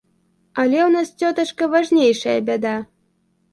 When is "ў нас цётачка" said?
0.85-1.69